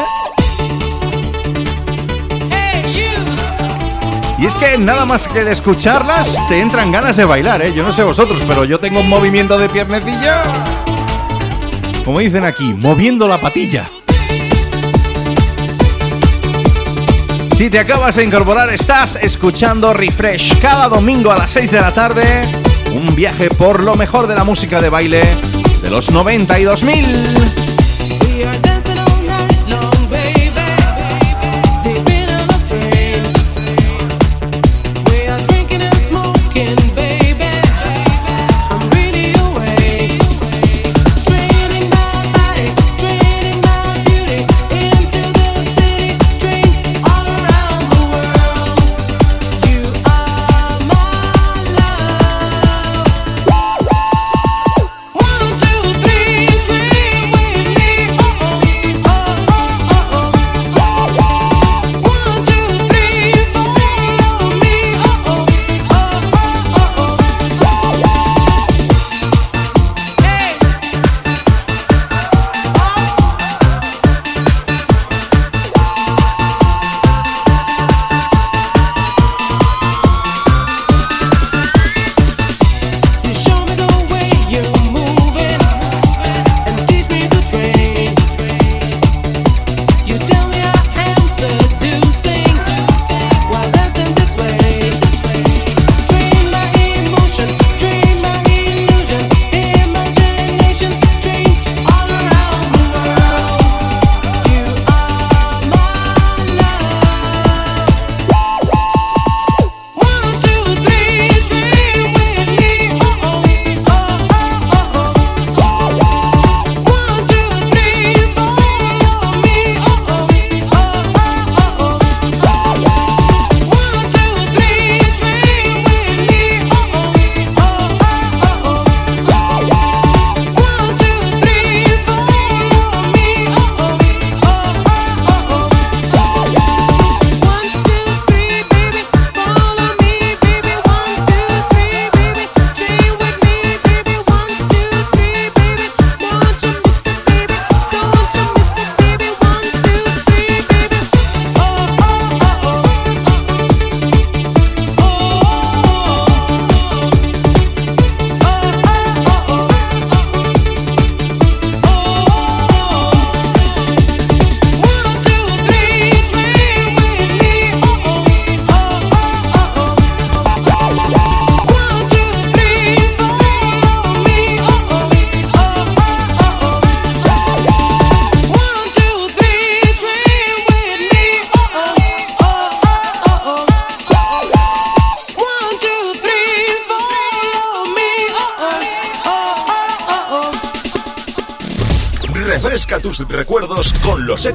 Y 4.37 4.45
es 4.45 4.53
que 4.55 4.77
nada 4.77 5.05
más 5.05 5.29
que 5.29 5.45
de 5.45 5.53
escucharlas 5.53 6.37
te 6.49 6.59
entran 6.59 6.91
ganas 6.91 7.15
de 7.15 7.23
bailar, 7.23 7.61
¿eh? 7.61 7.71
Yo 7.73 7.83
no 7.83 7.93
sé 7.93 8.03
vosotros, 8.03 8.41
pero 8.45 8.65
yo 8.65 8.81
tengo 8.81 8.99
un 8.99 9.07
movimiento 9.07 9.57
de 9.57 9.69
piernecilla. 9.69 10.43
Como 12.03 12.19
dicen 12.19 12.43
aquí, 12.43 12.73
moviendo 12.81 13.29
la 13.29 13.39
patilla. 13.39 13.89
Si 17.55 17.69
te 17.69 17.79
acabas 17.79 18.17
de 18.17 18.25
incorporar, 18.25 18.69
estás 18.71 19.15
escuchando 19.15 19.93
Refresh 19.93 20.59
cada 20.59 20.89
domingo 20.89 21.31
a 21.31 21.37
las 21.37 21.51
6 21.51 21.71
de 21.71 21.79
la 21.79 21.93
tarde. 21.93 22.41
Un 22.93 23.15
viaje 23.15 23.49
por 23.49 23.81
lo 23.83 23.95
mejor 23.95 24.27
de 24.27 24.35
la 24.35 24.43
música 24.43 24.81
de 24.81 24.89
baile 24.89 25.21
de 25.81 25.89
los 25.89 26.11
90 26.11 26.59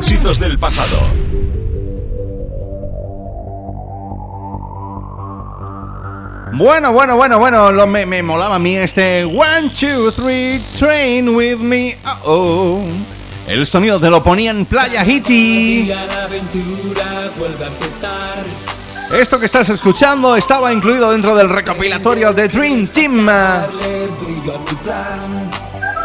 éxitos 0.02 0.40
del 0.40 0.58
pasado. 0.58 0.98
Bueno, 6.54 6.92
bueno, 6.92 7.16
bueno, 7.16 7.38
bueno, 7.38 7.70
lo, 7.70 7.86
me, 7.86 8.04
me 8.04 8.20
molaba 8.20 8.56
a 8.56 8.58
mí 8.58 8.76
este 8.76 9.24
One, 9.24 9.70
two, 9.70 10.10
three, 10.10 10.60
train 10.76 11.28
with 11.36 11.58
me. 11.58 11.96
Oh, 12.24 12.80
oh. 12.82 12.84
El 13.46 13.64
sonido 13.64 14.00
te 14.00 14.10
lo 14.10 14.24
ponía 14.24 14.50
en 14.50 14.66
Playa 14.66 15.04
Hitty. 15.04 15.92
Esto 19.12 19.38
que 19.38 19.46
estás 19.46 19.68
escuchando 19.68 20.34
estaba 20.34 20.72
incluido 20.72 21.12
dentro 21.12 21.36
del 21.36 21.48
recopilatorio 21.48 22.32
de 22.32 22.48
Dream 22.48 22.88
Team. 22.88 23.28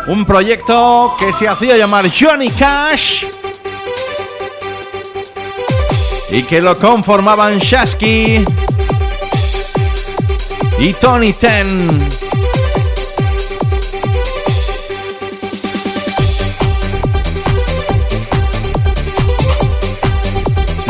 Un 0.07 0.23
proyecto 0.23 1.15
que 1.19 1.33
se 1.33 1.47
hacía 1.47 1.77
llamar 1.77 2.05
Johnny 2.11 2.49
Cash. 2.51 3.25
Y 6.29 6.43
que 6.43 6.61
lo 6.61 6.77
conformaban 6.77 7.59
Shasky 7.59 8.45
y 10.79 10.93
Tony 10.93 11.33
Ten. 11.33 11.99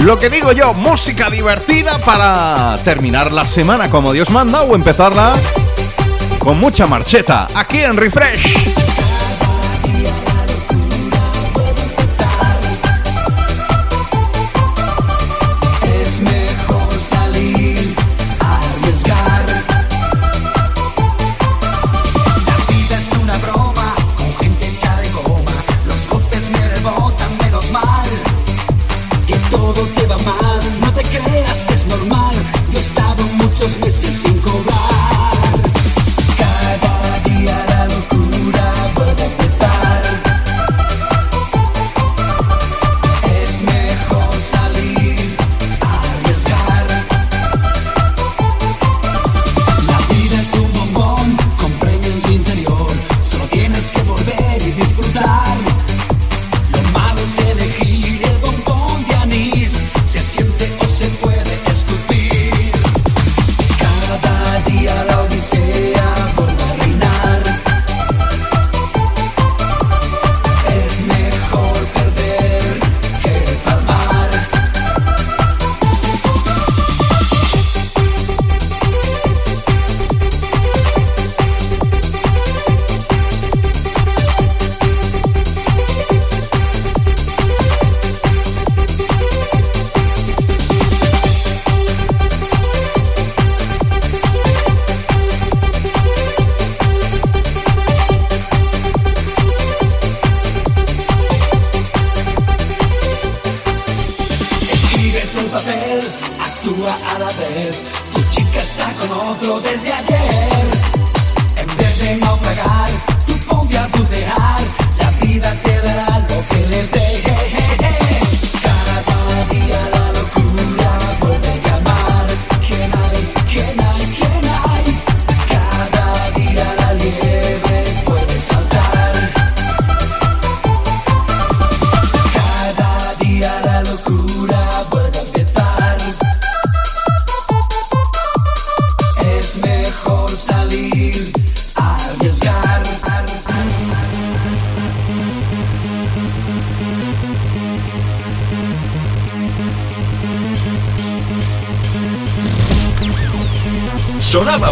Lo 0.04 0.18
que 0.18 0.30
digo 0.30 0.54
yo, 0.54 0.74
música 0.74 1.30
divertida 1.30 1.98
para 2.00 2.76
terminar 2.84 3.32
la 3.32 3.46
semana 3.46 3.90
como 3.90 4.14
Dios 4.14 4.30
manda 4.30 4.62
o 4.62 4.74
empezarla 4.74 5.34
con 6.40 6.60
mucha 6.60 6.88
marcheta 6.88 7.48
aquí 7.54 7.80
en 7.80 7.98
Refresh. 7.98 8.87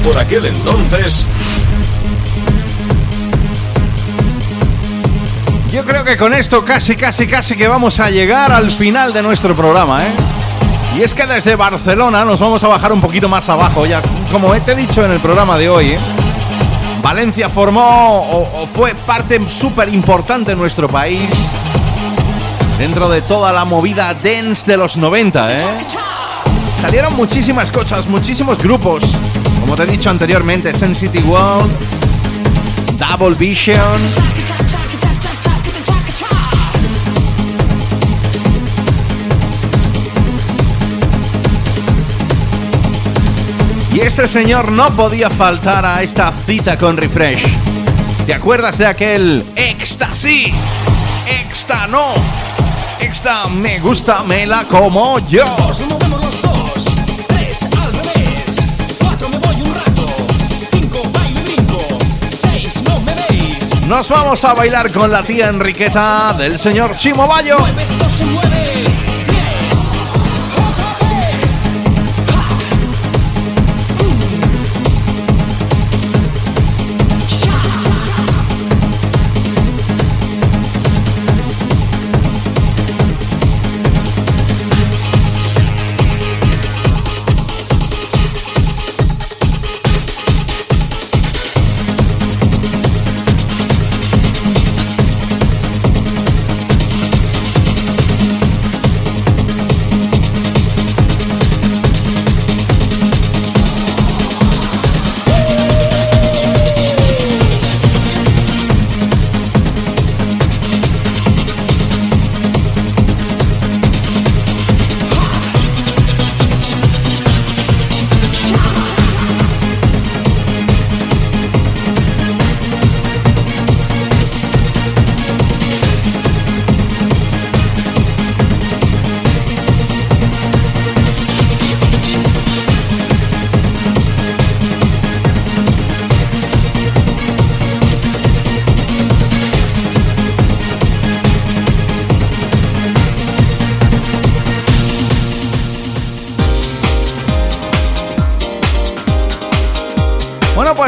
Por 0.05 0.17
aquel 0.19 0.45
entonces 0.45 1.25
Yo 5.71 5.83
creo 5.83 6.05
que 6.05 6.15
con 6.15 6.33
esto 6.33 6.63
casi, 6.63 6.95
casi, 6.95 7.27
casi 7.27 7.57
que 7.57 7.67
vamos 7.67 7.99
a 7.99 8.09
llegar 8.09 8.51
al 8.53 8.69
final 8.69 9.11
de 9.11 9.21
nuestro 9.21 9.53
programa, 9.53 10.05
¿eh? 10.05 10.11
Y 10.97 11.03
es 11.03 11.13
que 11.13 11.25
desde 11.25 11.57
Barcelona 11.57 12.23
nos 12.23 12.39
vamos 12.39 12.63
a 12.63 12.69
bajar 12.69 12.93
un 12.93 13.01
poquito 13.01 13.27
más 13.27 13.49
abajo, 13.49 13.85
ya 13.85 14.01
como 14.31 14.53
te 14.61 14.71
he 14.71 14.75
dicho 14.75 15.03
en 15.03 15.11
el 15.11 15.19
programa 15.19 15.57
de 15.57 15.67
hoy, 15.67 15.89
¿eh? 15.89 15.99
Valencia 17.01 17.49
formó 17.49 18.21
o, 18.31 18.65
fue 18.67 18.95
parte 18.95 19.37
súper 19.49 19.89
importante 19.89 20.53
en 20.53 20.57
nuestro 20.57 20.87
país 20.87 21.51
dentro 22.79 23.09
de 23.09 23.21
toda 23.21 23.51
la 23.51 23.65
movida 23.65 24.13
dance 24.13 24.65
de 24.65 24.77
los 24.77 24.95
90, 24.95 25.57
¿eh? 25.57 25.57
Salieron 26.81 27.13
muchísimas 27.17 27.69
cosas, 27.69 28.07
muchísimos 28.07 28.57
grupos, 28.59 29.03
como 29.65 29.75
te 29.75 29.81
he 29.81 29.87
dicho 29.87 30.11
anteriormente, 30.11 30.77
Sensity 30.77 31.23
World, 31.23 31.71
Double 32.99 33.35
Vision, 33.35 33.99
Y 43.91 44.01
este 44.01 44.27
señor 44.27 44.71
no 44.71 44.87
podía 44.95 45.31
faltar 45.31 45.83
a 45.85 46.03
esta 46.03 46.31
cita 46.45 46.77
con 46.77 46.97
Refresh. 46.97 47.45
¿Te 48.27 48.35
acuerdas 48.35 48.77
de 48.77 48.85
aquel 48.85 49.43
Éxtasis? 49.55 50.53
Exta 51.27 51.87
no. 51.87 52.13
Exta 52.99 53.47
me 53.47 53.79
gusta, 53.79 54.21
me 54.23 54.45
la 54.45 54.65
como 54.65 55.17
yo. 55.27 55.45
Nos 63.87 64.09
vamos 64.09 64.43
a 64.43 64.53
bailar 64.55 64.91
con 64.91 65.11
la 65.11 65.21
tía 65.21 65.47
Enriqueta 65.47 66.33
del 66.33 66.57
señor 66.57 66.95
Chimo 66.95 67.27
Bayo. 67.27 67.57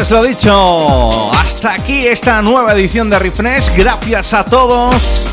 Pues 0.08 0.22
lo 0.22 0.26
dicho, 0.26 1.34
hasta 1.34 1.74
aquí 1.74 2.08
esta 2.08 2.42
nueva 2.42 2.72
edición 2.72 3.10
de 3.10 3.20
Refresh. 3.20 3.76
Gracias 3.76 4.34
a 4.34 4.46
todos 4.46 5.26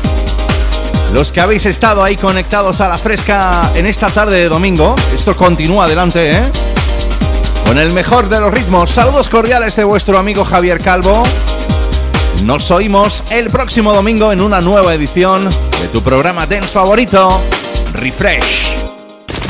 los 1.13 1.31
que 1.31 1.39
habéis 1.39 1.65
estado 1.65 2.03
ahí 2.03 2.17
conectados 2.17 2.81
a 2.81 2.89
la 2.89 2.97
fresca 2.97 3.71
en 3.73 3.85
esta 3.85 4.09
tarde 4.09 4.35
de 4.35 4.49
domingo. 4.49 4.97
Esto 5.13 5.33
continúa 5.37 5.85
adelante, 5.85 6.29
¿eh? 6.29 6.51
Con 7.65 7.77
el 7.77 7.93
mejor 7.93 8.27
de 8.27 8.41
los 8.41 8.53
ritmos. 8.53 8.91
Saludos 8.91 9.29
cordiales 9.29 9.77
de 9.77 9.85
vuestro 9.85 10.17
amigo 10.17 10.43
Javier 10.43 10.81
Calvo. 10.81 11.23
Nos 12.43 12.69
oímos 12.69 13.23
el 13.29 13.49
próximo 13.49 13.93
domingo 13.93 14.33
en 14.33 14.41
una 14.41 14.59
nueva 14.59 14.93
edición 14.93 15.49
de 15.81 15.87
tu 15.87 16.03
programa 16.03 16.47
dance 16.47 16.67
favorito, 16.67 17.41
Refresh. 17.93 18.64